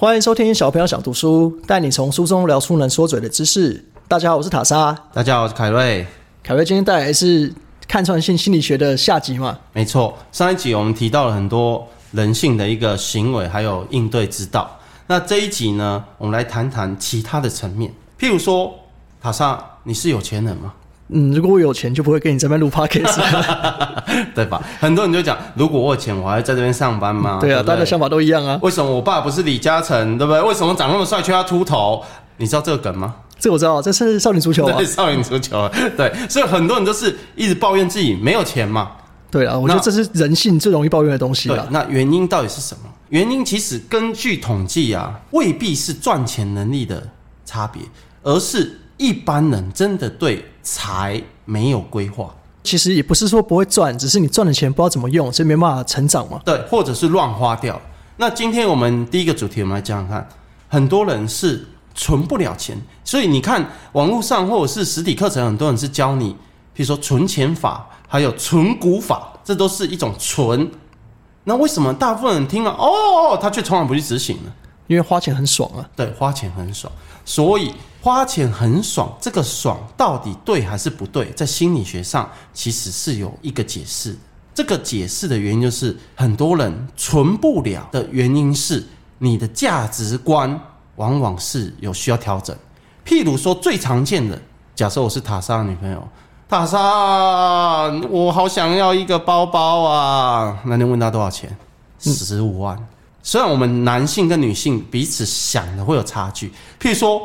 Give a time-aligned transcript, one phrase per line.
[0.00, 3.84] 欢迎收听小朋友想读书，带你从书中聊出能说嘴的知识。
[4.08, 4.96] 大家好，我是塔莎。
[5.12, 6.06] 大家好，我是凯瑞。
[6.42, 7.52] 凯瑞今天带来的是
[7.86, 9.58] 看穿性心理学的下集嘛？
[9.74, 14.74] 没错，上一集我们提到了很多人性的一个行为，还有应对之道。
[15.06, 18.74] 那这一集呢，我们来谈谈其他的层面，譬如说，
[19.20, 20.72] 塔莎，你是有钱人吗？
[21.12, 23.20] 嗯，如果我有钱，就不会跟你这边录 podcast，
[24.34, 24.62] 对吧？
[24.78, 27.38] 很多人就讲，如果我有钱，我还在这边上班吗？
[27.40, 28.58] 对啊，不大家想法都一样啊。
[28.62, 30.40] 为什么我爸不是李嘉诚，对不对？
[30.42, 32.02] 为什么长那么帅却要秃头？
[32.36, 33.14] 你知道这个梗吗？
[33.38, 34.86] 这我知道，这是少林足球啊 对，。
[34.86, 38.92] 少年足球，对，所以很多人都是一直抱怨自己没有钱嘛。
[39.30, 41.66] 对啊，我觉得那这是人性最容易抱怨的东西对了，。
[41.70, 42.90] 那原因到底是什么？
[43.10, 47.08] 原因其实根据统计啊，未必是赚钱能力的
[47.44, 47.82] 差别，
[48.22, 56.40] 而是一般人真的对财没有规划，其实也不是说不会赚，只是你赚的钱不知道怎么用，所以没办法成长嘛。
[56.44, 57.80] 对，或者是乱花掉。
[58.16, 60.28] 那今天我们第一个主题，我们来讲讲看，
[60.68, 66.36] 很多人是存不了钱，所以你看网络上或者是实体课程，很多人是教你，
[66.74, 70.70] 比如说存钱法，还有存股法，这都是一种存。
[71.44, 74.52] 那为什么大部分人听了哦，他却从来不去执行呢？
[74.90, 75.88] 因为花钱很爽啊。
[75.94, 76.92] 对，花钱很爽，
[77.24, 84.16] 所以花钱很爽，这个爽到底对还是不对，在心理学上其实是有一个解释。
[84.52, 88.84] 这个解释的原因就是，很多人存不了的原因是
[89.18, 90.60] 你的价值观
[90.96, 92.54] 往往是有需要调整。
[93.06, 94.36] 譬如说，最常见的，
[94.74, 96.02] 假设我是塔莎的女朋友，
[96.48, 96.78] 塔莎，
[98.10, 100.58] 我好想要一个包包啊！
[100.64, 101.56] 那你问他多少钱？
[102.00, 102.76] 十五万。
[103.22, 106.48] 虽然我们男性跟女性彼此想的会有差距，
[106.80, 107.22] 譬如说，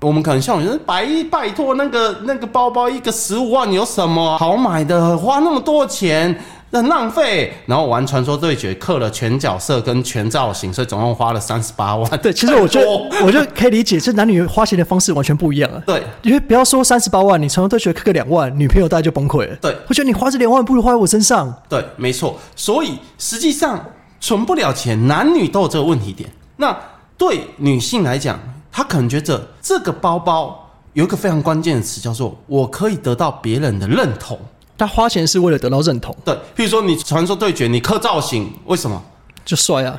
[0.00, 5.16] 我们可能像我觉得拜拜托那个那个包包一个十五万有什么好买的？
[5.16, 6.36] 花那么多钱
[6.70, 7.52] 很浪费。
[7.64, 12.10] 然后玩传说对决氪了全角色跟全造型，所以总共花了三十八万。
[12.20, 12.88] 对，其实我觉得，
[13.24, 15.82] 我觉得可以理解，这男女花钱的方式完全不一样了。
[15.86, 19.56] 对因为不要说三十八万，你从头都学氪个两万，女朋友大概就崩溃了。
[19.62, 21.54] 对我觉得你花这两万不如花在我身上。
[21.68, 22.38] 对，没错。
[22.54, 23.82] 所以实际上
[24.26, 26.28] 存不了钱，男女都有这个问题点。
[26.56, 26.76] 那
[27.16, 28.36] 对女性来讲，
[28.72, 34.36] 她可能觉得这个包包有一个非常关键的词，叫做我可以得到别人的认同。
[34.76, 39.00] 她花钱是为了得到认同，对，譬如说你传说对决，你刻造型，为什么？
[39.44, 39.96] 就帅啊，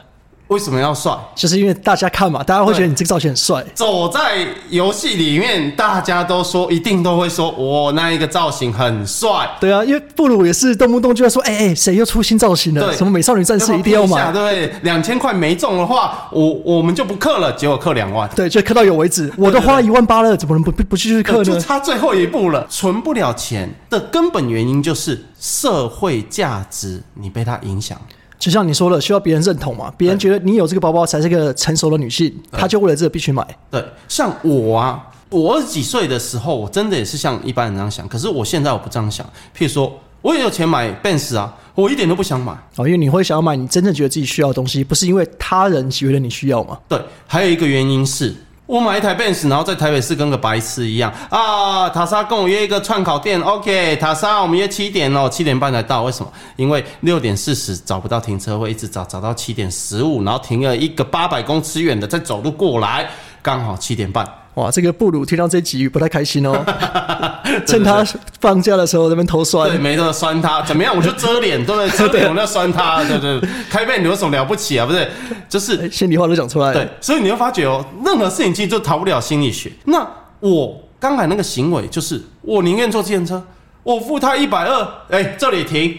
[0.47, 1.12] 为什么要帅？
[1.35, 3.63] 就是因为大家看嘛，大家会觉得你这个造型很帅。
[3.74, 9.50] 走在游戏里面，大家都说，一定都会说，我那一个造型很帅。
[9.59, 12.81] 对啊，因为布鲁也是动不动就要说，哎、哎，谁又出新造型了？
[12.81, 14.31] 对什么美少女战士一定要买。
[14.31, 14.74] 对？
[14.84, 18.29] 两千块没中的话，我我们就不氪了，结果氪两万。
[18.35, 19.31] 对，就氪到有为止。
[19.38, 21.59] 我都花了一万八了，怎么能不不不继续氪就？
[21.59, 28.00] 差最后一步了，存不了钱的根本原因就是社会价值，你被它影响。
[28.47, 33.46] 就像你说的，需要别人认同嘛，别人觉得你有这个包包才是个成熟的女性，她就为了这个必须买。
[33.69, 38.08] 对，像我啊，我二十几岁的时候，我真的也是像一般人这样想。
[38.08, 39.25] 可是我现在我不这样想。
[39.53, 42.53] 譬如说，我也有钱买 Benz 啊，我一点都不想买。
[42.78, 46.79] 哦，因为你会想要买你真正觉得自己需要的东西，不是因为他人觉得你需要嘛？
[46.88, 46.97] 对，
[47.28, 48.34] 还有一个原因是。
[48.67, 51.89] 我买一台 Benz，然后在台北市跟个白痴一样啊！
[51.89, 56.03] 塔莎跟我约一个串烤店，OK，塔莎，我们约七点哦，七点半才到。
[56.03, 56.29] 为什么？
[56.57, 63.09] 因为六点四十找不到停车位，一直找找到七点十五，然后停了一个八百公尺远的，再走路过来，
[63.41, 64.28] 刚好七点半。
[64.57, 66.66] 哇，这个布鲁听到这集不太开心哦，
[67.68, 68.03] 趁他
[68.41, 69.79] 放假的时候在那边偷对，酸。
[69.79, 70.97] 没得酸他，怎么样？
[70.97, 71.90] 我就遮脸，对不对？
[71.95, 73.47] 遮脸我要酸他，对对对。
[73.69, 74.85] 开背你有什么了不起啊？
[74.88, 75.07] 不是，
[75.47, 76.73] 就是 哎心里话都讲出来了。
[76.73, 79.72] 对，所以你会发觉哦，任何事情其实就逃不了心理学。
[79.85, 80.03] 那
[80.40, 83.40] 我刚才那个行为，就是我宁愿坐自行车，
[83.84, 85.96] 我付他一百二，哎，这里停，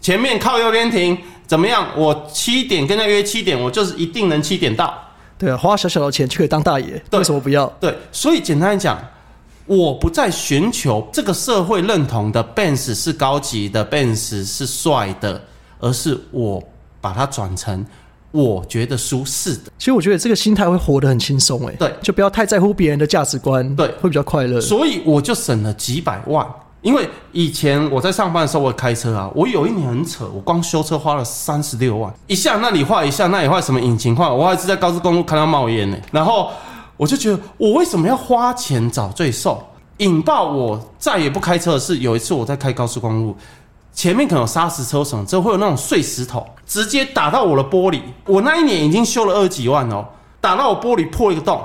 [0.00, 1.16] 前面靠右边停，
[1.46, 1.86] 怎么样？
[1.96, 5.06] 我七点跟他约七点，我就是一定能七点到。
[5.40, 7.66] 对啊，花小小的钱就可以当大爷，对为什么不要？
[7.80, 9.02] 对，所以简单来讲，
[9.64, 15.42] 我不再寻求这个社会认同的 Benz 是高级的，Benz 是帅的，
[15.78, 16.62] 而是我
[17.00, 17.84] 把它转成
[18.30, 19.72] 我觉得舒适的。
[19.78, 24.60] 其实我觉得这个心态会活得很轻松，哎，对就不要太在乎别人的价值观，对会比较快乐。
[24.60, 26.46] 所以我就省了几百万。
[26.82, 35.96] 因为以前我在上班的时候，我开车啊，我有一年很扯，我光修车花了三十六万，一下那里坏，一下那里坏，什么引擎坏，我还是在高速公路看到冒烟呢。
[36.10, 36.50] 然后
[36.96, 39.62] 我就觉得，我为什么要花钱找罪受？
[39.98, 43.36] 引爆我再也不开车的是，有一次我在开高速公路，
[43.92, 48.00] 前面可能有砂石车什么，之后会有那种碎石头，直接打到我的玻璃。
[48.24, 50.02] 我那一年已经修了二十几万哦，
[50.40, 51.62] 打到我玻璃破一个洞。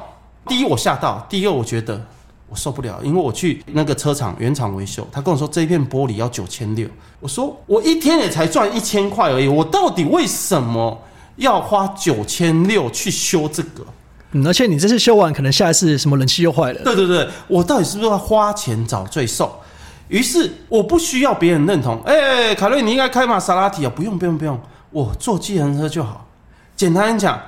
[0.47, 1.99] 第一我吓到，第二我觉得
[2.47, 6.87] 我受不了，因为我去那个车厂原厂维修，他跟我说这一片玻璃要九千六，
[7.19, 11.01] 我说我一天也才赚一千块而已，我到底为什么
[11.37, 13.85] 要花九千六去修这个？
[14.31, 16.81] 嗯，而且你这次修完，可能下一次什么冷气又坏了。
[16.83, 19.59] 对对对，我到底是不是要花钱找罪受？
[20.07, 21.99] 于是我不需要别人认同。
[22.05, 23.91] 哎、凯瑞，你应该开玛莎拉蒂啊？
[23.95, 24.59] 不用不用不用，
[24.91, 26.27] 我坐计程车就好。
[26.75, 27.41] 简单讲，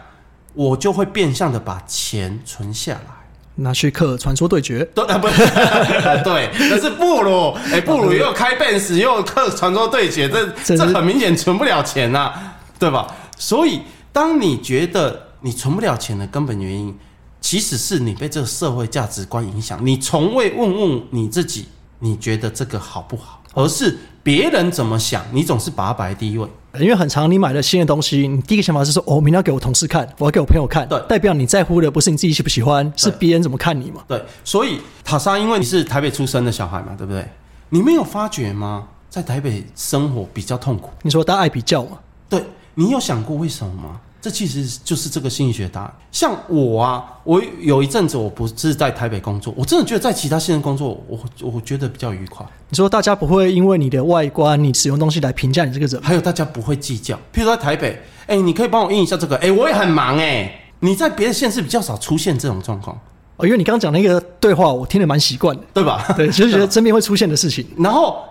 [0.54, 3.17] 我就会变相的把钱存下来。
[3.58, 5.44] 拿去克传说对决，对，啊不是，
[6.24, 12.32] 对，那是布鲁， 哎、布鲁又开 Benz，又有克传说对决，这这很明显存不了钱呐、
[12.78, 13.08] 对吧？
[13.38, 13.82] 所以，
[14.14, 16.96] 当你觉得你存不了钱的根本原因，
[17.42, 21.68] 其实是你被这个社会价值观影响，你从未问问你自己，
[22.00, 26.48] 你觉得这个好不好，而是别人怎么想，你总是把它摆在第一位。
[26.80, 34.04] 因为很长，你买了新的东西，你第一个想法是说，哦，我明天要给我同事看，我要给我朋友看，对代表你在乎的不是你自己喜不喜欢，是别人怎么看你嘛。
[34.08, 37.28] 对，所以塔莎，因为你是台北出生的小孩嘛，对不对？
[37.70, 38.88] 你没有发觉吗？
[39.10, 40.90] 在台北生活比较痛苦。
[41.02, 41.98] 你说大家爱比较嘛？
[42.30, 42.44] 对
[42.76, 44.00] 你有想过为什么吗？
[44.28, 45.94] 这其实就是这个心理学答案。
[46.12, 52.46] 像我啊，我有一阵子我不是在台北工作，我真的觉得在其他县市工作，我我觉得比较愉快。
[52.68, 56.02] 你说大家不会因为你的外观、你使用东西来评价你这个人？
[56.02, 60.52] 还有大家不会计较，譬如说在台北，哎、你可以帮我印一下这个，哎、我也很忙哎、
[60.82, 63.00] 你在别的县市比较少出现这种状况，
[63.38, 66.06] 哦，因为你刚刚讲那个对话，我听得蛮习惯的，对吧？
[66.18, 67.66] 对，就是觉得身边会出现的事情。
[67.80, 68.22] 然后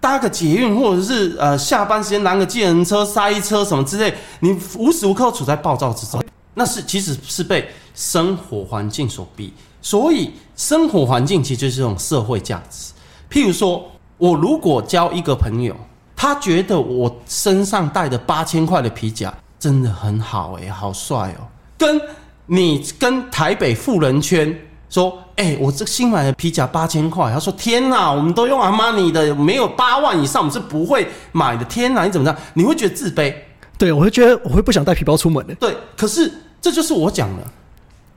[0.00, 6.22] 搭个捷运，或者是呃下班时间拦个计程车、塞车什么之类，你无时无刻处在暴躁之中，
[6.54, 9.52] 那是其实是被生活环境所逼。
[9.82, 12.92] 所以生活环境其实就是这种社会价值。
[13.30, 13.84] 譬如说，
[14.18, 15.76] 我如果交一个朋友，
[16.16, 21.46] 他觉得我身上带的八千块的皮夹真的很好哎、好帅哦，
[21.78, 22.00] 跟
[22.46, 24.56] 你跟台北富人圈
[24.88, 31.64] 说，哎、我这新买的皮夹八千块，他说天哪，我们都用阿玛尼的，没有八万以上，我们是不会买的。
[31.64, 32.36] 天哪，你怎么样？
[32.54, 33.34] 你会觉得自卑？
[33.76, 35.54] 对，我会觉得我会不想带皮包出门的。
[35.56, 37.42] 对，可是这就是我讲的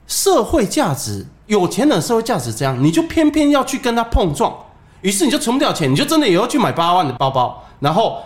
[0.06, 4.54] 社会价值，有钱人的社会价值这样，你就偏偏要去跟他碰撞，
[5.02, 8.22] 于是你就存不了钱，你就真的也要去买八万的包包，然后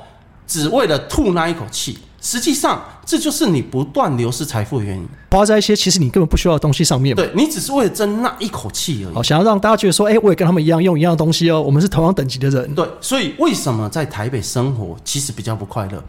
[0.46, 1.98] 只为了吐那一口气。
[2.24, 5.06] 实际上，这就是你不断流失财富的原因。
[5.30, 7.22] 花在一些其实你根本不需要的东西上面嘛。
[7.22, 9.22] 对你只是为了争那一口气而已好，。
[9.22, 12.74] 想要让大家觉得说，哎、我也跟他们一样用一样的东西哦，我们是同样等级的人。
[12.74, 16.02] 对，所以为什么在台北生活其实比较不快乐？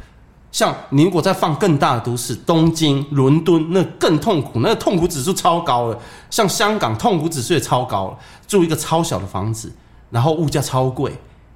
[0.53, 5.99] 像你如果再放更大的都市，东京、伦敦，那更痛苦，那个痛苦指数超高了。
[6.29, 9.69] 像香港，痛苦指数也超高了，住一个超小的房子，
[10.09, 11.11] 然后物价超贵，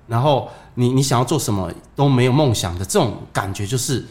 [0.05, 4.05] 然后你你想要做什么都没有梦想的这种感觉，就是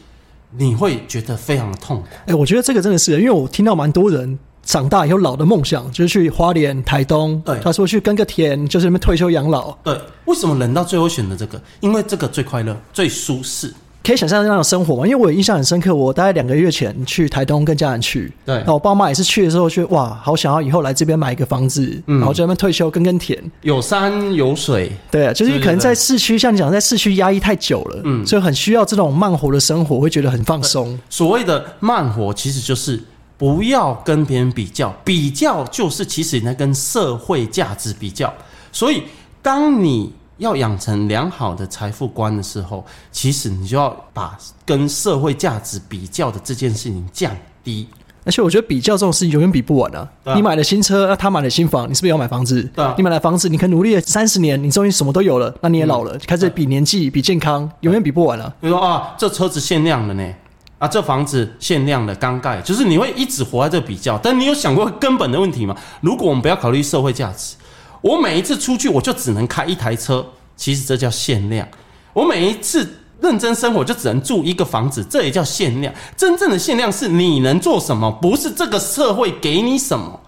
[0.57, 2.07] 你会觉得非常的痛苦。
[2.27, 9.73] 哎、我觉得这个真的是，因为我听到蛮多人长大以后老的梦想就是去花莲、台东，对他说去耕个田，就是那边退休养老。
[9.83, 11.61] 对，为什么人到最后选择这个？
[11.81, 13.73] 因为这个最快乐、最舒适。
[14.09, 15.07] 可以想象那种生活吗？
[15.07, 23.39] 因为我有印象很深刻，我大概两个月前去台东跟家人去，对那我爸妈也是去的时候，觉得哇，好想要以后来这边买一个房子，嗯然后在那边退休耕耕田。
[23.61, 30.99] 有山有水，对啊，就是可能在市区，像你讲，在市区压抑太久了，嗯所以很需要这种慢活的生活，会觉得很放松。
[31.11, 32.99] 所谓的慢活，其实就是
[33.37, 38.33] 不要跟别人比较，比较就是其实你在跟社会价值比较。
[38.73, 39.03] 所以，
[39.43, 47.87] 当你要养成良好的财富观的时候，其实你就要把跟社会价值比较的这件事情降低。
[48.25, 50.07] 而且我觉得比较这种事情永远比不完啊！
[50.25, 52.63] 啊你买了新车，那他买了新房，你是不是也要买房子？
[52.75, 58.53] 对啊你买了房子，你可能努力了三十年，你终于什么都有了，那你也老了，嗯开始比年纪、比健康，永远比不完啊！
[58.61, 60.35] 比如说啊，这车子限量的呢，
[60.79, 64.19] 啊，这房子限量的刚盖，就是你会一直活在这个比较。
[64.19, 65.75] 但你有想过根本的问题吗？
[66.03, 67.57] 如果我们不要考虑社会价值，
[68.01, 70.25] 我每一次出去我就只能开一台车，
[70.57, 71.67] 其实这叫限量。
[72.13, 72.89] 我每一次
[73.21, 75.93] 认真生活就只能住一个房子，这也叫限量。
[76.17, 80.21] 真正的限量是你能做什么，不是这个社会给你什么。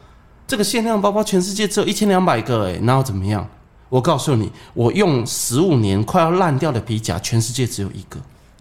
[0.47, 3.49] 这个限量包包全世界只有一千两百个，诶，那又怎么样？
[3.89, 8.19] 我告诉你，我用十五年快要烂掉的皮夹，全世界只有一个。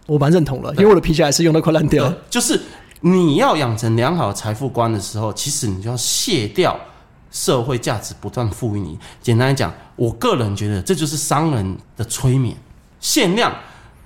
[0.07, 2.59] 我蛮认同了，因为我的皮夹还是用到快烂掉对。，就是
[3.01, 6.75] 你要养成良好的财富观的时候，其实你就要卸掉
[7.31, 8.98] 社会价值不断赋予你。
[9.21, 12.55] 简单来讲，我个人觉得这就是商人的催眠，
[13.00, 13.53] 限量。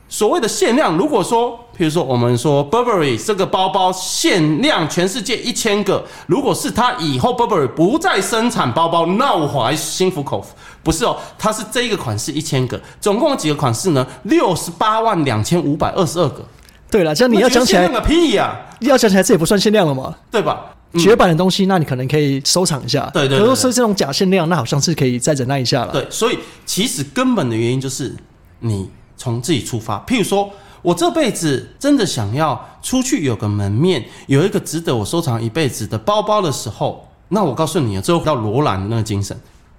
[0.09, 10.53] 所谓的限量，如果说，比如说我们说 Burberry 这个包包限量全世界一千个，如果是它以后 Burberry 不再生产包包，那我还心服口服。
[10.83, 14.05] 不是哦，它是这一个款式一千个，总共有几个款式呢？
[14.23, 16.45] 六十八万两千五百二十二个。
[16.91, 20.13] 对了，这样你要讲起来，限量个屁呀、要讲起来，这也不算限量了嘛。
[20.29, 20.75] 对吧？
[20.93, 23.09] 嗯绝版的东西，那你可能可以收藏一下。
[23.13, 25.91] 对对对可是这种假限量，那好像是可以再忍耐一下了。
[25.91, 28.15] 对，所以其实根本的原因就是
[28.59, 29.97] 你从自己出发。
[30.07, 30.49] 譬如说，
[30.81, 39.35] 我这辈子真的想要出去有个门面，有一个值得我收藏一辈子的包包的时候，那我告诉你啊，最后到罗兰的那个精神。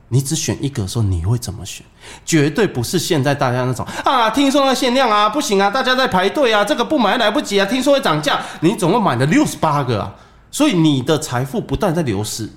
[0.09, 1.85] 你只选一个的时候，你会怎么选？
[2.26, 10.14] 绝对不是现在大家那种啊，听说那限量啊，不行啊，大家在排队啊，这个不买来不及啊，听说会涨价，你总共买了六十八个啊，
[10.54, 12.49] 所以你的财富不断在流失，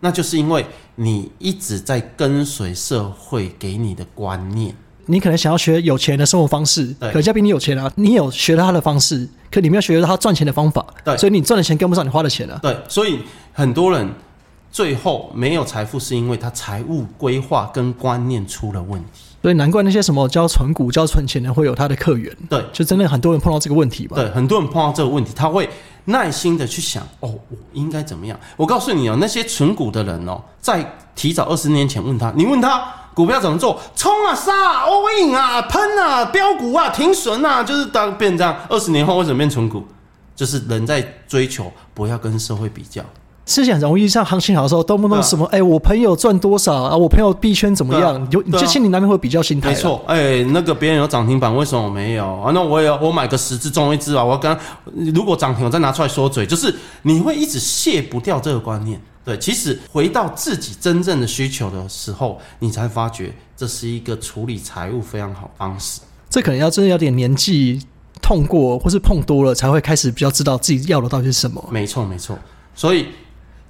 [0.00, 4.74] 那就是因为你一直在跟随社会给你的观念。
[5.04, 12.58] 你可能想要学有钱的生活方式，可人家比你有钱啊，你有学了他的方式，可你没有学到他赚钱的方法，对所以你赚的钱跟不上你花的钱啊。
[12.62, 13.18] 对，所以
[13.52, 14.08] 很多人
[14.72, 19.20] 最后没有财富，是因为他财务规划跟观念出了问题。
[19.42, 24.16] 所以难怪那些什么教存股、教存钱的会有他的客源，对就真的很多人碰到这个问题吧。
[24.16, 25.68] 对，很多人碰到这个问题，他会
[26.06, 28.38] 耐心的去想，哦，我应该怎么样？
[28.56, 38.56] 我告诉你哦，那些存股的人哦，在提早二十年前问他，你问他股票怎么做，冲啊、杀啊、all in 啊、喷啊、标股啊、停损啊，就是当变这样。
[38.70, 39.84] 二十年后为什么变存股？
[40.34, 43.04] 就是人在追求不要跟社会比较。
[43.44, 49.70] 之前很容易像行情好的时候，动不动什么，哎、我朋友赚多少啊，我朋友币圈怎么样，你就你就心里难免会有比较心态。
[49.70, 52.52] 没，错，哎、那个别人有涨停板，为什么我没有啊？
[52.54, 54.56] 那我也有，我买个十只中一只啊，我要跟
[55.12, 59.00] 如果涨停，我再拿出来说嘴，就是你会一直卸不掉这个观念。
[59.24, 66.00] 对，其实回到自己真正的需求的时候，你才发觉这是一个处理财务非常好方式。
[66.28, 67.80] 这可能要真的有点年纪
[68.20, 71.64] 痛过，或是碰多了，才会开始比较知道自己要的到底是什么。
[71.70, 72.36] 没错，没错。
[72.74, 73.06] 所以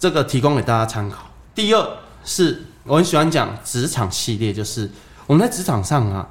[0.02, 1.18] 这个提供给大家参考。
[1.54, 1.88] 第二
[2.24, 4.90] 是我很喜欢讲职场系列，就是
[5.28, 6.28] 我们在职场上啊，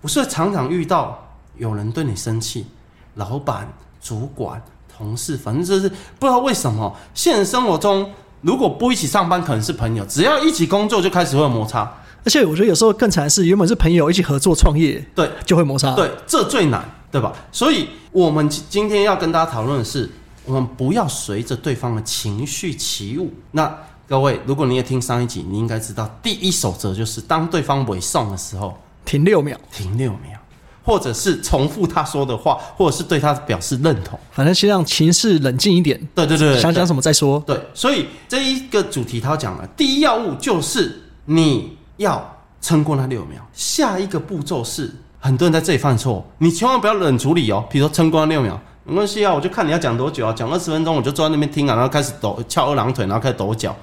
[0.00, 1.24] 不是常常遇到
[1.56, 2.66] 有人对你生气，
[3.14, 4.60] 老板、主管、
[4.92, 8.10] 同事，反正就是不知道为什么，现实生活中
[8.40, 11.82] 如果不一起上班，可能是朋友，只要一起工作就开始会有摩擦。
[12.24, 15.94] 而且我觉得有时候更惨的是，原本是朋友一起合作创业，对，就会摩擦。
[15.94, 17.32] 对，这最难，对吧？
[17.52, 20.10] 所以我们今今天要跟大家讨论的是，
[20.44, 23.32] 我们不要随着对方的情绪起舞。
[23.50, 23.74] 那
[24.08, 30.38] 各位，如果你也听上一集，你应该知道第一守则就是，当对方委送的时候，停六秒，停六秒，
[30.84, 34.18] 或者是重复他说的话，或者是对他表示认同。
[34.30, 37.42] 反正先让情绪冷静一点，对对对对，想讲什么再说。
[37.46, 43.40] 对，所以这一个主题他讲了，第一要务就是你要撑过那六秒。
[43.54, 47.64] 下一个步骤是，很多人在这里犯错，你千万不要冷处理哦。
[47.70, 53.74] 比如说撑过那六秒，没关系啊，我就看你要讲多久啊，讲二十分钟，我就坐在那边听啊，然后开始抖翘二郎腿，然后开始抖脚。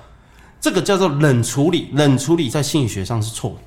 [0.60, 3.58] 这个叫做冷处理，冷处理在心理学上是错的。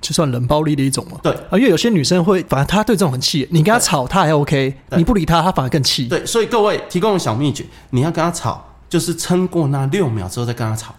[0.00, 1.18] 就算冷暴力的一种嘛。
[1.22, 6.08] 对啊，因为有些女生会，反正她对这种很气，你跟她吵，她还 OK，你不理她，她反而更气。
[6.08, 10.94] 对，所以各位提供个小秘诀，你要跟她吵，就是撑过那六秒之后再跟她吵。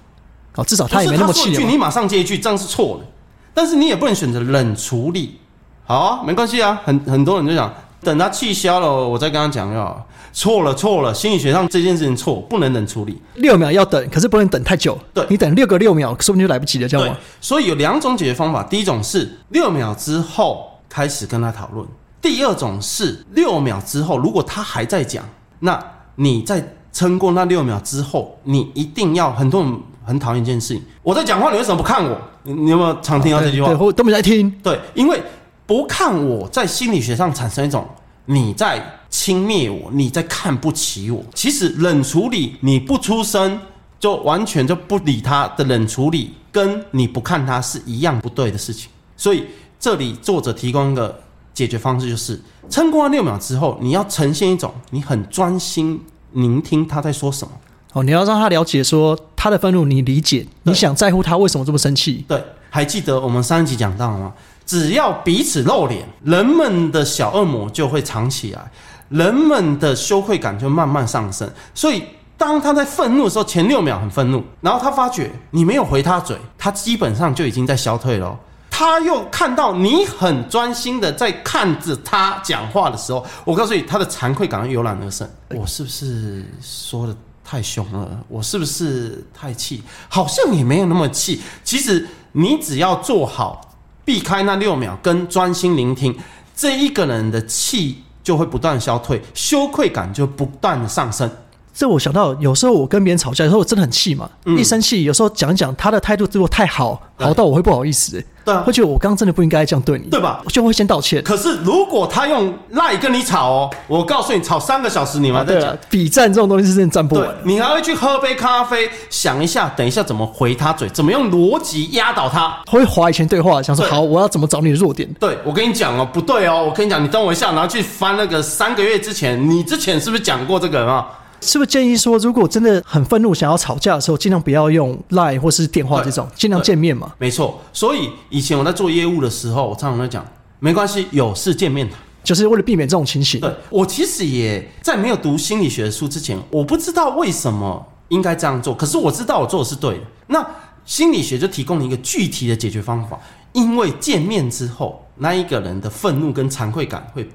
[0.55, 1.67] 哦，至少她也没那么不是他说一句，气。
[1.67, 3.05] 你马上接一句，这样是错的。
[3.53, 5.39] 但是你也不能选择冷处理，
[5.86, 6.79] 好啊，没关系啊。
[6.86, 10.05] 很很多人就讲，等他气消了，我再跟他讲就好了。
[10.34, 13.22] 错了错了，心理学上这件事情错，不能等处理。
[13.36, 14.98] 六秒要等，可是不能等太久。
[15.13, 21.86] 对你等六个六秒，说不定就来不及了，这样对吗？，所以有两种解决方法，第一种是六秒之后开始跟他讨论，
[22.22, 25.24] 第二种是六秒之后，如果他还在讲，
[25.60, 25.77] 那
[26.15, 32.17] 你在撑过那六秒之后，你一定要很多人很讨厌一件事情，我在讲话，你为什么不看我？
[32.43, 33.67] 你你有没有常听到这句话？
[33.67, 34.50] 对，或都没在听。
[34.63, 35.22] 对，因为
[35.65, 37.88] 不看我在心理学上产生一种
[38.25, 41.24] 你在轻蔑我，你在看不起我。
[41.34, 43.60] 其实冷处理你不出声，
[44.00, 48.89] 就完全就不理他的冷处理，跟你不看他是一样不对的事情。
[49.18, 49.46] 所以
[49.80, 51.20] 这里作者提供一个
[51.53, 52.39] 解决方式，就是
[52.70, 56.01] 撑过那六秒之后，你要呈现一种你很专心
[56.34, 57.53] 聆听他在说什么。
[57.94, 62.24] 哦，你要让他了解说他的愤怒，你理解，你想在乎他为什么这么生气。
[62.27, 64.32] 对，还记得我们上一集讲到吗？
[64.65, 68.72] 只要彼此露脸，人们的小恶魔就会藏起来，
[69.10, 71.50] 人们的羞愧感就慢慢上升。
[71.74, 72.03] 所以，
[72.38, 78.38] 当他在愤怒的时候，前六秒很愤怒，然后他发觉你没有回他嘴，他基本上就已经在消退了。
[78.70, 85.30] 他又看到你很专心的在看着他讲话的时候，我告诉你，他的惭愧感油然而生。
[85.50, 88.10] 我是不是说的太凶了？
[88.27, 89.84] 我是不是太气？
[90.08, 91.41] 好像也没有那么气。
[91.63, 93.71] 其实你只要做好
[94.03, 96.17] 避开那六秒，跟专心聆听，
[96.55, 101.29] 这一个人的气就会不断消退，羞愧感就不断的上升。
[101.74, 111.24] 这我想到，有时候我跟别人吵架，有时候我真的很气嘛，一生气，有时候讲一讲他的态度如果太好，好到我会不好意思、欸，对啊会觉得我刚刚真的不应该这样对你，对吧就会先道歉。
[111.24, 117.36] 可是如果他用赖跟你吵哦，我告诉你，吵三个小时你们还在讲比战这种东西是真的战不对完。
[117.44, 122.60] 你还会去喝杯咖啡，想一下，等一下怎么回他嘴，怎么用逻辑压倒他。
[122.68, 125.12] 会划以前对话，想说好，我要怎么找你的弱点？
[125.20, 131.08] 对，我跟你讲哦，不对哦，我跟你讲，你等我一下，然后去翻那个三个月之前，你之前是不是讲过这个啊？
[131.41, 137.13] 是不是建议说，如果真的很愤怒，想要吵架的时候，尽量不要用 Line 或是电话这种，尽量见面嘛？
[137.17, 140.25] 没错，所以以前我在做业务的时候，我常常在讲，
[140.60, 141.98] 没关系，有事见面谈。
[142.24, 143.41] 就是为了避免这种情形。
[143.41, 150.01] 对我其实也在没有读心理学的书之前，我不知道为什么应该这样做，可是我知道我做的是对的。
[150.27, 150.45] 那
[150.86, 153.19] 心理学就提供了一个具体的解决方法，
[153.53, 157.27] 因为见面之后，那一个人的愤怒跟惭愧感会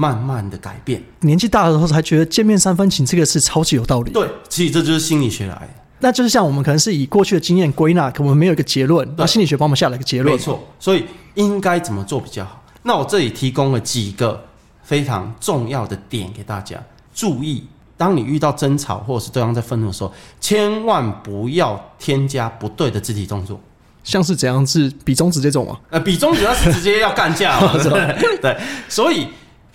[0.00, 1.02] 慢慢的改变。
[1.20, 4.10] 年纪大的时候才觉得见面三分情这个是超级有道理。
[4.12, 5.68] 对，其实这就是心理学来的。
[5.98, 10.34] 那就是像我们可能是以过去的经验归纳，可我们没有一个结论，那心理学帮我们下了一个结论。
[10.34, 11.04] 没，错，所以
[11.34, 12.64] 应该怎么做比较好？
[12.82, 14.42] 那我这里提供了几个
[14.82, 16.82] 非常重要的点给大家
[17.14, 17.66] 注意。
[17.98, 23.60] 当你遇到争吵或者是对方在愤怒的时候，千万不要添加不对的肢体动作。
[24.02, 25.78] 像是怎样是比中指这种啊？
[25.90, 27.98] 呃，比中指那是直接要干架嘛， 是吧？
[28.40, 28.56] 对，
[28.88, 29.28] 所以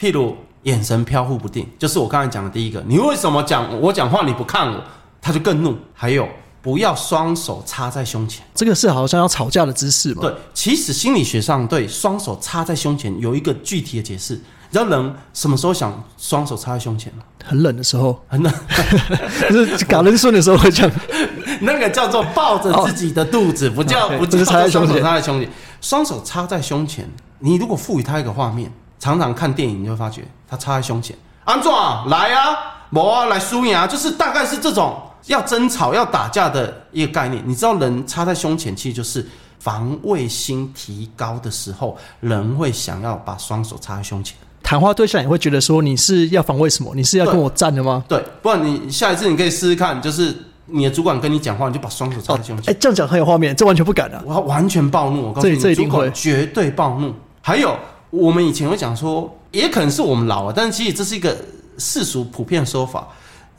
[0.05, 4.79] 譬如眼神飘忽不定，就是我刚才讲的第一个，你为什么讲我讲话你不看我，
[5.19, 5.75] 他就更怒。
[5.95, 6.29] 还有，
[6.61, 8.45] 不要双手插在胸前。
[8.53, 10.21] 这个是好像要吵架的姿势嘛？
[10.21, 14.35] 对，其实心理学上对双手插在胸前有一个具体的解释。
[14.35, 17.23] 你知道人什么时候想双手插在胸前吗？
[17.43, 18.53] 很冷的时候，很冷，
[19.49, 20.91] 就是搞人顺的时候会这样。
[21.61, 25.51] 那个叫做抱着自己的肚子，不叫哦不叫插在胸前双手插在胸前。
[25.81, 27.09] 双手插在胸前，
[27.39, 32.57] 你如果赋予他一个画面，常常看电影你会发觉他插在胸前，安壮啊，来啊，
[32.89, 37.43] 某啊，来输赢啊，就是大概是这种要争吵、要打架的一个概念。
[37.45, 39.25] 你知道人插在胸前，其实就是
[39.59, 44.37] 防卫心提高的时候，人会想要把双手插在胸前。
[44.63, 46.91] 谈话对象也会觉得说你是要防卫什么？
[46.95, 48.03] 你是要跟我战的吗？
[48.07, 50.35] 对，不然你下一次你可以试试看，就是
[50.65, 52.77] 你的主管跟你讲话，你就把双手插在胸前哎、。
[52.79, 54.23] 这样讲很有画面，这完全不敢啊！
[54.25, 57.13] 我要完全暴怒，我告诉你，主管绝对暴怒。
[57.41, 57.77] 还有，
[58.15, 61.35] 我们以前会讲说，也可能是我们老了，但是其实这是一个
[61.77, 63.07] 世俗普遍的说法。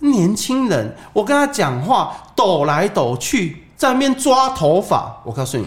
[0.00, 5.66] 年轻人，我跟他讲话抖来抖去，在那边抓头发，我告诉你，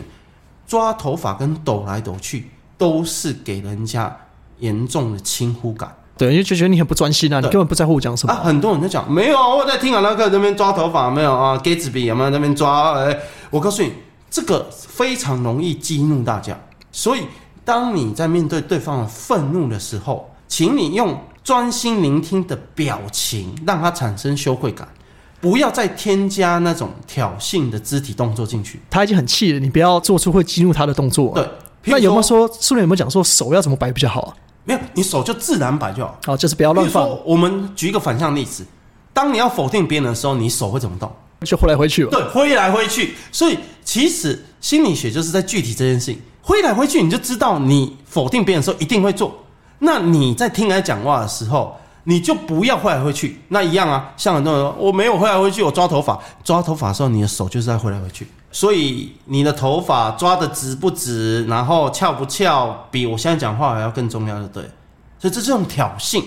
[0.68, 4.16] 抓头发跟抖来抖去都是给人家
[4.60, 5.92] 严重的轻忽感。
[6.16, 8.34] 对，因为就觉得你很不专心啊，你根本不在乎我讲什么。
[8.34, 13.00] 啊，很多人在讲没有啊，我在听啊，那个那边抓头发没有啊，给纸笔有没有那边抓？
[13.00, 13.18] 哎，
[13.50, 13.94] 我告诉你，
[14.30, 16.56] 这个非常容易激怒大家。
[16.92, 17.22] 所以，
[17.70, 24.88] 当你在面对对方的愤怒的时候，请你用专心聆听的表情，让他产生羞愧感，
[25.40, 28.80] 不要再添加那种挑衅的肢体动作进去。
[28.90, 31.36] 他已经很气了，你不要做出会激怒他的动作、啊。
[31.36, 31.48] 对，
[31.84, 34.34] 那有没有说苏联有没有讲说手要怎么摆比较好啊？
[34.64, 34.80] 没有？
[34.96, 36.18] 你手就自然摆就好。
[36.26, 38.66] 好，就是不要乱放我们举一个反向例子，
[39.14, 41.12] 当你要否定别人的时候，你手会怎么动？
[41.46, 42.10] 就挥来挥去吧。
[42.14, 43.14] 对，挥来挥去。
[43.32, 49.32] 所以其实心理学就是在具体这件事情，挥来挥去，你就知道你否定别人的时候一定会做。
[49.78, 53.40] 那你在听人家讲话的时候，你就不要挥来挥去。
[53.50, 58.28] 那一样啊，像很多人说我没有挥来挥去，我抓头发，抓头发的时候，你的手就是在挥来挥去。
[58.52, 64.64] 所以你的头发抓的直不直，然后翘不翘，比我现在讲话还要更重要的，对。
[65.20, 66.24] 所以这是种挑衅，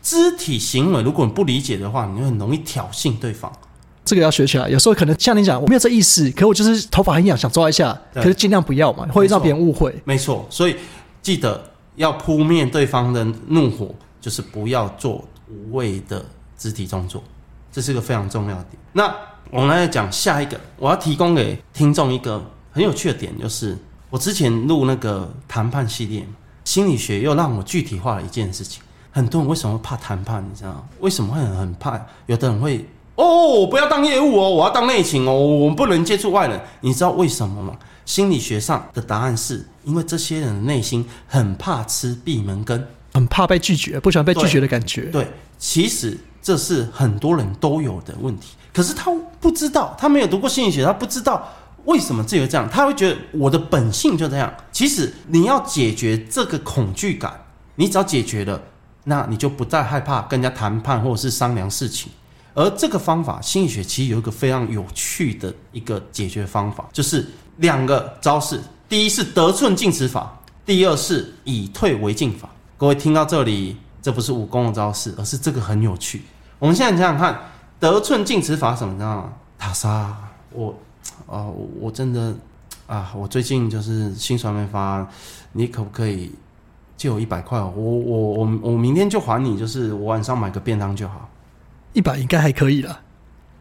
[0.00, 3.52] 肢体行为，如果你不理解的话，你会很容易挑衅对方。
[4.06, 4.66] 这个要学起来。
[4.70, 9.94] 有时候可能像你讲，我没有这意思，可我就是头发很痒，想抓一下，可是尽量不要嘛，会让别人误会。
[10.04, 10.76] 没错，所以
[11.20, 11.62] 记得
[11.96, 16.24] 要扑灭对方的怒火，就是不要做无谓的
[16.56, 17.22] 肢体动作，
[17.70, 18.78] 这是个非常重要的点。
[18.92, 19.14] 那
[19.50, 23.76] 我们来讲下一个，我要提供给听众一个很有趣的点，就是
[24.08, 26.26] 我之前录那个谈判系列，
[26.64, 28.82] 心理学又让我具体化了一件事情。
[29.10, 30.44] 很多人为什么会怕谈判？
[30.46, 30.82] 你知道吗？
[31.00, 31.98] 为什么会很很怕？
[32.26, 32.86] 有的人会
[33.16, 36.60] 哦，我不要当业务哦，我要当内勤哦，我们不能接触外人。
[36.82, 37.76] 你知道为什么吗？
[38.04, 42.86] 心理学上的答案是因为这些人的内心很怕吃闭门羹。
[43.14, 45.06] 很怕被拒绝，不喜欢被拒绝的感觉。
[45.06, 45.26] 对，
[45.58, 51.50] 其实这是很多人都有的问题，可是他不知道，他没有读过心理学，他不知道
[51.86, 54.52] 为什么自己会这样，他会觉得我的本性就这样。
[54.70, 57.32] 其实你要解决这个恐惧感，
[57.76, 58.60] 你只要解决了，
[59.04, 62.12] 那你就不再害怕跟人家谈判或者是商量事情。
[62.56, 72.48] 而这个方法，心理学其实有一个非常有趣的一个解决方法，就是两个招式：第一是得寸进尺法，第二是以退为进法。
[72.78, 76.22] 各位听到这里，这不是武功的招式，而是这个很有趣。
[76.58, 77.38] 我们现在想想看，
[77.78, 79.32] 得寸进尺法什么，你知道吗？
[79.58, 80.16] 塔莎，
[80.50, 80.74] 我
[81.26, 82.34] 啊、我我真的
[82.86, 85.06] 啊，我最近就是薪水没发，
[85.52, 86.32] 你可不可以
[86.96, 87.60] 借我一百块？
[87.60, 91.28] 我我我我明天就还你，就是我晚上买个便当就好，
[91.96, 93.00] 一百应该还可以了。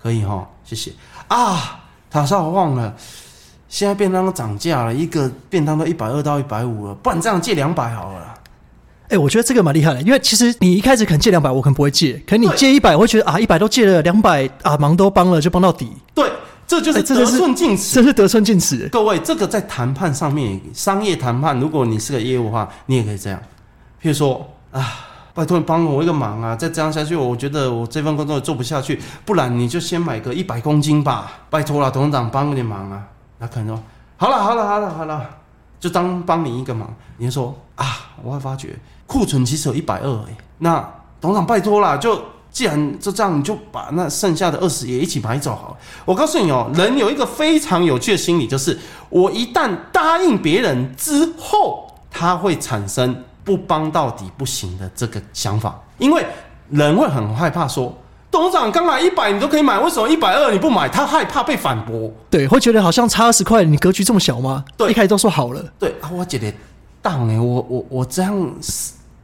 [0.04, 0.46] 可以哈？
[0.66, 0.92] 谢谢
[1.30, 1.80] 啊，
[2.12, 2.94] 塔莎，我忘了。
[3.70, 8.34] 现在便当都涨价了，一个便当都一百二到一百五了，不然这样借两百好了啦。
[9.08, 16.30] 哎、我觉得这个蛮厉害的，因为其实你一开始可能借两百，我可能不会借，可能你借一百，我会觉得啊，一百都借了，两百啊，忙都帮了，就帮到底，对，
[16.68, 17.96] 这就是这就是寸进尺。
[17.96, 18.90] 这是得寸进尺。
[18.92, 23.40] 各位，这个在谈判上面，商业谈判，如果你是个业务的话，你也可以这样。
[24.02, 33.04] 譬如说啊，拜托你帮我一个忙啊，再这样下去，我觉得我这份工作也做不下去，不然你就先买个一百公斤吧，拜托了，董事长帮个你忙啊。
[33.38, 33.84] 那可能说，
[34.16, 35.30] 好了，好了，好了，好了，
[35.80, 36.92] 就当帮你一个忙。
[37.18, 37.86] 你就说啊，
[38.24, 42.20] 我会发觉库存其实有一百二哎，那董事长拜托啦，就。
[42.56, 45.78] 既然就这样，你就把那剩下的二十也一起买走好了。
[46.06, 56.26] 我告诉你哦，人有一个非常有趣的心理，就是我一旦答应别人之后，他会产生不帮到底不行的这个想法，因为
[56.70, 57.94] 人会很害怕说，
[58.32, 60.90] 董事长刚买一百你都可以买，为什么一百二你不买？
[60.90, 62.12] 他害怕被反驳。
[62.30, 64.66] 对，会觉得好像差二十块，你格局这么小吗？
[64.76, 66.52] 对一开始都说好了，对啊，我觉得
[67.02, 68.52] 当哎，我我我这样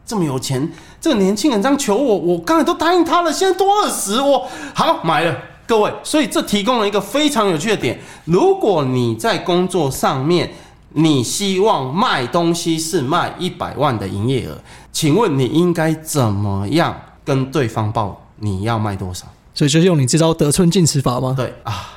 [0.05, 5.35] 这么有钱，这个年轻人这样求我，我刚才都答应他了，现在多二十，我好买了。
[5.67, 7.97] 各位，所以这提供了一个非常有趣的点。
[8.25, 10.51] 如果你在工作上面，
[10.93, 14.57] 你希望卖东西是卖一百万的营业额，
[14.91, 19.25] 请问你应该怎么样跟对方报你要卖多少？
[19.53, 21.33] 所以就用你这招得寸进尺法吗？
[21.35, 21.89] 对啊，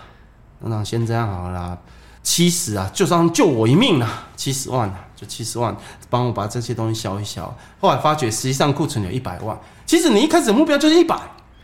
[0.60, 1.78] 那那先这样好了啦，
[2.22, 5.76] 七十啊，就算救我一命啊，七十万啊，就七十万，
[6.10, 7.52] 帮我把这些东西消一消。
[7.80, 11.16] 后来发觉，实际上库存有一百万，其实你一开始的目标就是一百，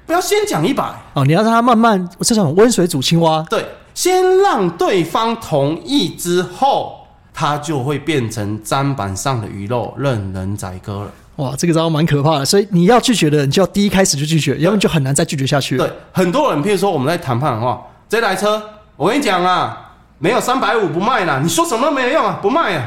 [0.06, 3.64] 不要先讲一百，哦，你要让他慢慢这种温水煮青蛙，对，
[3.94, 6.99] 先让对方同意之后，
[7.40, 11.10] 它就会变成砧板上的鱼肉，任人宰割了。
[11.36, 12.44] 哇，这个招蛮可怕的。
[12.44, 15.88] 所以你要拒绝的人，就要第一开始就拒绝，要不然就很难再拒绝下去了。
[15.88, 18.62] 对，很多人，譬如说我们在谈判的话，这台车，
[18.94, 22.86] 我跟你讲啊，没有三百五不卖啦，你说什么都没有用啊，不卖啊。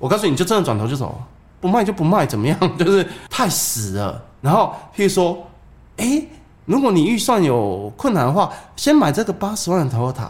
[0.00, 1.16] 我告诉你，你就真的转头就走，
[1.60, 2.58] 不卖就不卖，怎么样？
[2.76, 4.20] 就是太死了。
[4.40, 5.46] 然后譬如说，
[5.98, 6.26] 诶，
[6.64, 10.26] 如果你预算有困难的话，先买这个八十万的 Toyota，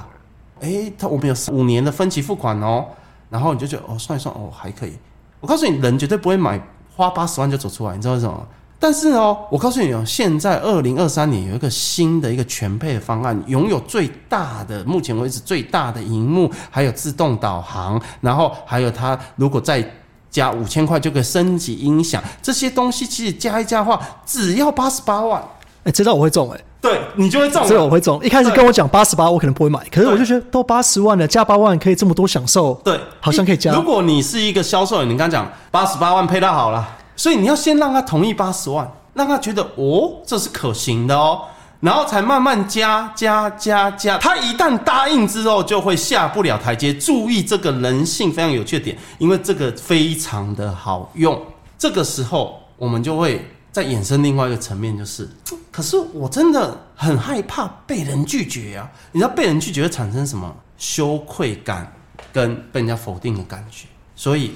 [0.61, 2.85] 诶，它我们有五年的分期付款哦，
[3.33, 4.93] 然后你就觉得哦，算一算哦还可以。
[5.41, 6.61] 我告诉你，人绝对不会买
[6.95, 8.47] 花八十万就走出来，你知道为什么？
[8.79, 19.89] 但是哦，我告诉你哦，现在二零二三年有一个新的一个全配的方案，拥有最大的目前为止最大的荧幕，还有自动导航，然后还有它如果再
[20.31, 25.43] 加五千块就可以升级音响，这些东西其实加一加的话，只要八十八万，
[25.85, 27.85] 哎、知道我会中哎、对你就会中这个了。
[27.87, 28.23] 我会中。
[28.23, 41.43] 一开始跟我讲八十八，我可能不会买，可是我就觉得都八十万了，加八万可以这么多享受，对，好像可以加如果你是一个销售人，你跟他讲八十八万配套好了，所以你要先让他同意八十万，让他觉得哦这是可行的哦，
[41.79, 44.19] 然后才慢慢加加加加。
[44.19, 46.93] 他一旦答应之后，就会下不了台阶。
[46.93, 51.41] 注意这个人性非常有趣的点，因为这个非常的好用。
[51.79, 55.27] 这个时候我们就会再衍生另外一个层面，就是，
[55.71, 58.93] 可是我真的很害怕被人拒绝啊！
[59.13, 61.91] 你知道被人拒绝会产生什么羞愧感
[62.33, 64.53] 跟被人家否定的感觉，所以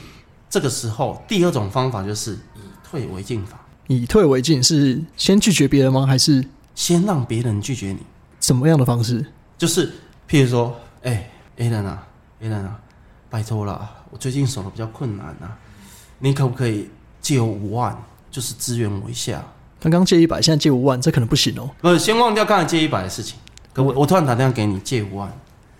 [0.51, 6.05] 这个时候第二种方法就是以退为进法，以退为进是先拒绝别人吗？
[6.07, 8.01] 还是先让别人拒绝你，
[8.41, 9.25] 什么样的方式？
[9.57, 9.91] 就是
[10.29, 12.07] 譬如说，哎、a l a n 啊
[12.41, 12.79] a l a n 啊，
[13.31, 15.57] 拜托了，我最近手头比较困难啊，
[16.19, 16.91] 你可不可以
[17.23, 17.97] 借我五万，
[18.37, 19.43] 就是支援我一下？
[19.81, 21.71] 刚刚借一百，现在借五万，这可能不行哦。
[21.81, 23.39] 不是，先忘掉刚才借一百的事情。
[23.73, 25.33] 可我我突然打电话给你借五万，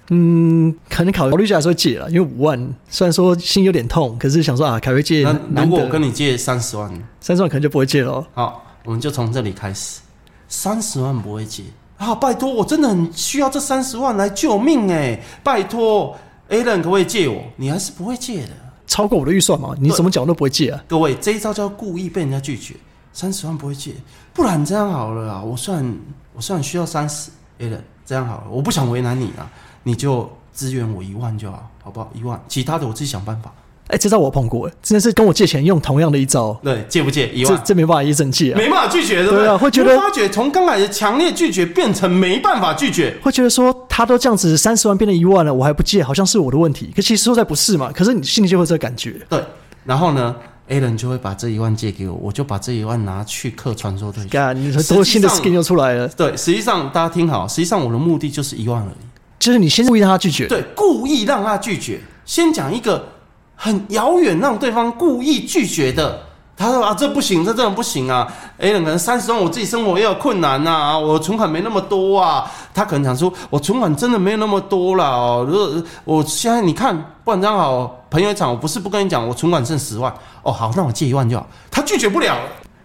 [0.09, 6.91] 嗯，可能考虑一下来说借了，因为五万虽然说心有点痛，可是想说啊，凯瑞借那如果我跟你借三十万，
[7.21, 8.27] 三十万，可能就不会借了哦。
[8.33, 10.01] 好，我们就从这里开始。
[10.49, 11.63] 三十万不会借
[11.99, 15.21] 啊，拜托，我真的很需要这三十万来救命哎！
[15.45, 16.17] 拜托
[16.49, 17.43] ，Alan 可不可以借我？
[17.57, 18.53] 你还是不会借的。
[18.87, 20.85] 超过我的预算嘛，你怎么讲都不会借啊。
[20.89, 22.75] 各位，这一招叫故意被人家拒绝，
[23.13, 23.95] 三十万不会借，
[24.33, 25.97] 不然这样好了啊，我算
[26.35, 29.51] 我算需要三十，Alan 这样好了，我不想为难你啊，
[29.83, 32.11] 你就支援我一万就好，好不好？
[32.15, 33.53] 一万，其他的我自己想办法。
[33.89, 37.29] 哎、这招我碰过，真的是跟我借钱用同样的一招，对，借不借？
[37.29, 37.59] 一这万。
[37.59, 38.57] 这这没办法一正借啊。
[38.59, 46.93] 没办法拒绝，对不对啊会觉得你发觉从刚才的强烈拒绝变成没办法拒绝，会觉得说他都这样子三十万变成一万了，我还不借，好像是我的问题。
[46.97, 49.21] 可其实说在不是嘛，可是你心里就会有这个感觉。
[49.29, 49.41] 对，
[49.85, 50.35] 然后呢
[50.69, 54.29] ，，A 人就会把这一万借给我，我就把这一万拿去刻传说对象。
[54.29, 59.07] 干，你说多新的 skin 上又出来了，对，实际上大家听好，实际上我的目的就是一万而已。
[59.39, 62.01] 就是你先故意让他拒绝，对，故意让他拒绝。
[62.25, 63.07] 先讲一个
[63.57, 66.21] 很遥远，让对方故意拒绝的。
[66.59, 72.51] 他说啊，这不行，这真的不行啊！A 人可能三十万，我自己生活也有困难呐、我存款没那么多啊。
[72.73, 75.47] 他可能想说，我存款真的没有那么多了哦。
[75.47, 80.11] 如果我现在你看，不然正好，朋友一场，我不是不跟你讲，我存款剩十万
[80.43, 81.47] 哦，好，那我借一万就好。
[81.71, 82.39] 他拒绝不了，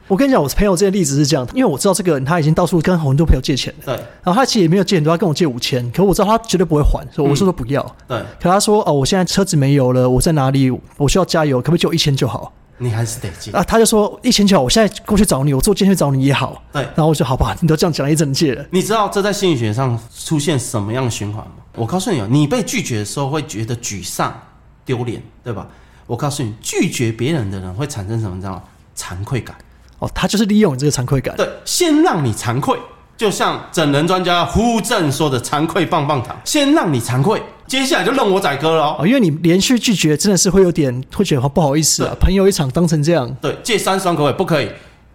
[0.08, 7.84] 我跟你讲，我朋友这个例子是这样，因为我知道这个人他已经到处跟很多朋友借钱了，对然后他其实也没有借很多，他跟我借五千，可我知道他绝对不会还，所以我说说不要。
[8.08, 10.72] 对，可他说哦，我现在车子没油了，我在哪里？
[10.98, 12.52] 我需要加油，可不可以借我一千就好？
[12.78, 13.52] 你还是得借。
[13.52, 16.62] 啊，他就说一千就好，我现在过去找你，我坐电去找你也好。
[16.74, 18.66] 对，然后我就好吧，你都这样讲了，一整届了。
[18.72, 21.52] 你知道这在心理学上出现什么样的循环吗？
[21.76, 24.38] 我告诉你哦，你被拒绝的时候会觉得沮丧、
[24.84, 25.68] 丢脸，对吧？
[26.08, 28.36] 我告诉你，拒绝别人的人会产生什么？
[28.36, 28.64] 你知道吗？
[28.98, 29.56] 惭愧感。
[30.02, 31.36] 哦，他就是利用你这个惭愧感。
[31.36, 32.76] 对，先让你惭愧，
[33.16, 38.96] 就像整人专家呼正说的“惭愧棒棒糖”，先让你惭愧，接下来就任我宰割了哦。
[39.00, 42.16] 哦，因为你连续拒绝，真的是会有点会觉得不好意思啊。
[42.20, 44.34] 朋友一场当成这样，对，借三十万可不可以？
[44.34, 44.70] 不可以。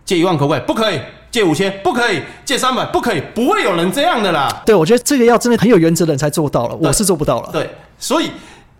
[0.04, 0.60] 借一万可不可以？
[0.60, 1.00] 不可以。
[1.32, 2.22] 借五千不可以。
[2.44, 3.20] 借三百不可以。
[3.34, 4.62] 不会有人这样的啦。
[4.64, 7.50] 对我觉得这个要真的很有原则的人才做到了，我是做不到了。
[7.52, 7.68] 对，
[7.98, 8.30] 所以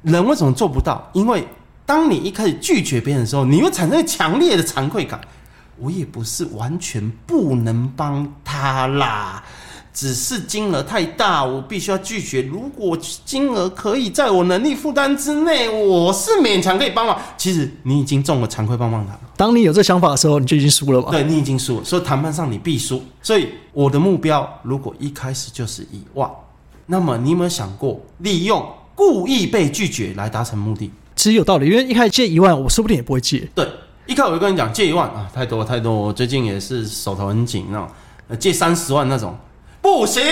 [0.02, 1.10] 人为什么做不到？
[1.12, 1.44] 因为
[1.84, 5.20] 当你一开始拒绝别人的时候，你会产生强烈的惭愧感。
[5.78, 9.44] 我也不是完全不能帮他啦，
[9.92, 12.42] 只是金额太大，我必须要拒绝。
[12.42, 17.18] 如果金额可以在我能力负担之内，我是勉强可以帮忙。
[17.36, 19.18] 其实你已经中了惭愧棒棒糖。
[19.36, 21.10] 当你有这想法的时候，你就已经输了吧。
[21.10, 23.02] 对你已经输了，所以谈判上你必输。
[23.22, 26.30] 所以我的目标如果一开始就是一万，
[26.86, 30.90] 那么你有没有想过利用故意被拒绝来达成目的？
[31.14, 33.48] 其实有道理，因为一开始借一万，我说不定也不会借。
[33.54, 33.66] 对，
[34.06, 37.88] 一开始我就跟你讲借一万啊，太多太多，我最近也是手头很紧那种，
[38.28, 39.36] 呃借三十万那种
[39.82, 40.22] 不行，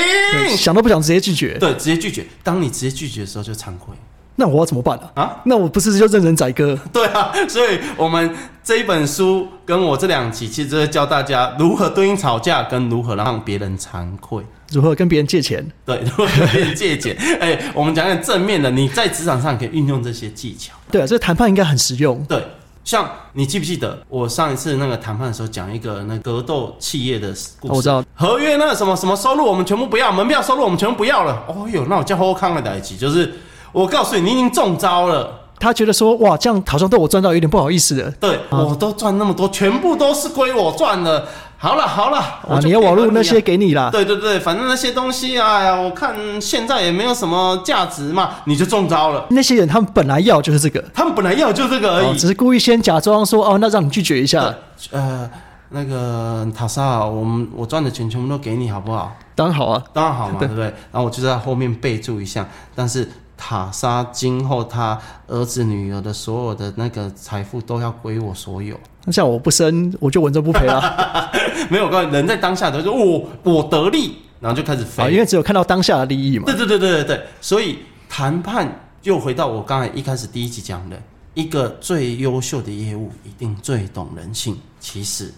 [0.56, 1.58] 想都不想直接拒绝。
[1.58, 2.24] 对，直接拒绝。
[2.42, 3.94] 当你直接拒绝的时候就惭愧
[4.36, 5.40] 那我要怎么办呢、啊。
[5.44, 6.76] 那我不是就任人宰割？
[6.92, 8.34] 对啊，所以我们
[8.64, 14.44] 这一本书跟我这两期，其实就是教大家如何对应吵架，跟如何让别人惭愧。
[14.72, 15.64] 如何跟别人借钱？
[15.86, 17.16] 对，如何跟别人借钱？
[17.40, 20.74] 哎、我们讲讲正面的，你在职场上可以运用这些技巧。
[20.90, 22.20] 对啊，这个谈判应该很实用。
[22.24, 22.44] 对，
[22.84, 27.74] 像你记不记得我上一次那个谈判的时候讲一个那格斗企业的故事？
[27.74, 31.42] 我知道，合约那什么什么收入我们全部不要，门票收入我们全部不要了。
[31.48, 33.32] 哦哟，那我叫后康的代起，就是
[33.72, 35.40] 我告诉你，你已经中招了。
[35.58, 38.10] 他觉得说哇，这样好像对我赚到有点不好意思了。
[38.20, 41.26] 对，我都赚那么多，全部都是归我赚的。
[41.64, 43.88] 好了好了，我啊，你要网络那些给你啦。
[43.90, 49.24] 对对对，反正那些东西，哎呀，我看现在也没有什么价值嘛，你就中招了。
[49.30, 52.06] 那些人他们本来要就是这个，他们本来要就这个而已。
[52.08, 54.54] 哦，只是故意先假装说哦，那让你拒绝一下。
[54.90, 55.30] 呃，
[55.70, 59.16] 那个塔莎，我们我赚的钱全部都给你，好不好？
[59.34, 60.64] 当然好啊，当然好嘛，对对不对？
[60.92, 64.98] 然后我就在后面备注一下，但是塔莎今后他
[65.28, 68.78] 儿子女儿的所有的那个财富都要归我所有。
[69.04, 71.30] 那像我不生，我就稳赚不赔啦。
[71.70, 75.18] 没有，关系，人在当下都说我我得利，然后就开始啊，因飞。
[75.18, 76.54] 为只有看到当下的利益嘛对。
[76.54, 81.00] 对对对对对，所以谈判又回到我刚才一开始第一集讲的，
[81.34, 84.56] 一个最优秀的业务一定最懂人性。
[84.80, 85.32] 其实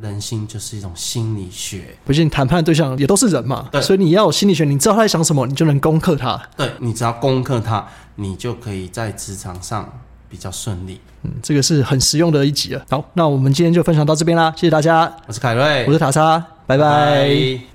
[0.00, 1.84] 人性就是一种心理学。
[2.04, 6.40] 不信谈判的对象也都是人嘛，对所以你要有心理学，你知道他在想什么，你就能攻克他。
[6.56, 9.90] 对你只要攻克他，你就可以在职场上
[10.32, 10.98] 比较顺利。
[11.24, 12.82] 嗯，这个是很实用的一集了。
[12.90, 17.71] 好，那我们今天就分享到这边啦，谢谢大家，我是凯瑞，我是塔莎，拜拜拜